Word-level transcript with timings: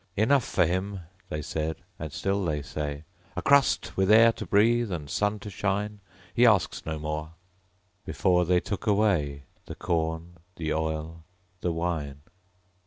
'Enough 0.15 0.43
for 0.43 0.65
him,' 0.65 1.01
they 1.29 1.43
said 1.43 1.75
and 1.99 2.11
still 2.11 2.43
they 2.43 2.63
say 2.63 3.03
'A 3.35 3.41
crust, 3.43 3.95
with 3.95 4.09
air 4.09 4.31
to 4.31 4.47
breathe, 4.47 4.91
and 4.91 5.07
sun 5.11 5.37
to 5.37 5.49
shine; 5.51 5.99
He 6.33 6.43
asks 6.43 6.87
no 6.87 6.97
more!' 6.97 7.33
Before 8.03 8.43
they 8.43 8.61
took 8.61 8.87
away 8.87 9.43
The 9.67 9.75
corn, 9.75 10.37
the 10.55 10.73
oil, 10.73 11.23
the 11.59 11.71
wine. 11.71 12.21